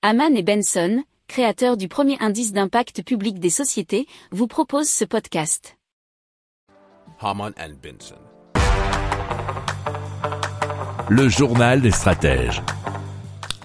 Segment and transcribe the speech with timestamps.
[0.00, 5.76] Haman et Benson, créateurs du premier indice d'impact public des sociétés, vous proposent ce podcast.
[7.20, 8.14] Haman and Benson.
[11.08, 12.62] Le journal des stratèges.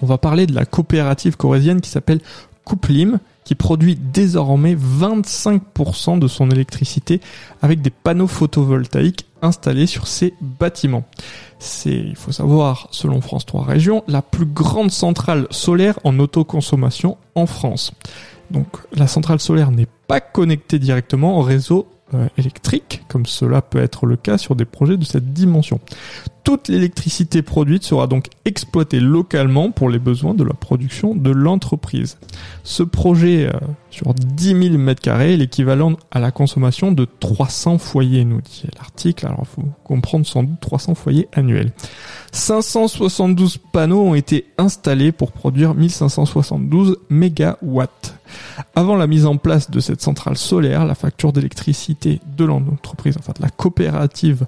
[0.02, 2.20] On va parler de la coopérative corésienne qui s'appelle
[2.64, 7.20] Couplim, qui produit désormais 25% de son électricité
[7.62, 11.04] avec des panneaux photovoltaïques installés sur ses bâtiments.
[11.58, 17.16] C'est, il faut savoir, selon France 3 Régions, la plus grande centrale solaire en autoconsommation
[17.34, 17.92] en France.
[18.50, 21.86] Donc la centrale solaire n'est pas connectée directement au réseau
[22.36, 25.80] électrique, comme cela peut être le cas sur des projets de cette dimension.
[26.44, 32.18] Toute l'électricité produite sera donc exploitée localement pour les besoins de la production de l'entreprise.
[32.64, 33.58] Ce projet, euh,
[33.90, 39.26] sur 10 000 m2, est l'équivalent à la consommation de 300 foyers, nous dit l'article.
[39.26, 41.72] Alors, il faut comprendre sans doute 300 foyers annuels.
[42.32, 48.13] 572 panneaux ont été installés pour produire 1572 mégawatts.
[48.76, 53.32] Avant la mise en place de cette centrale solaire, la facture d'électricité de l'entreprise, enfin
[53.36, 54.46] de la coopérative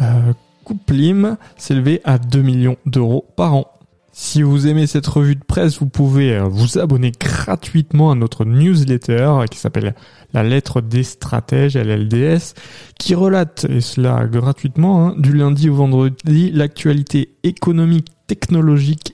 [0.00, 0.32] euh,
[0.64, 3.70] Couplim s'élevait à 2 millions d'euros par an.
[4.16, 8.44] Si vous aimez cette revue de presse, vous pouvez euh, vous abonner gratuitement à notre
[8.44, 9.96] newsletter qui s'appelle
[10.32, 12.54] La lettre des stratèges, LLDS,
[12.96, 19.13] qui relate, et cela gratuitement, hein, du lundi au vendredi, l'actualité économique, technologique,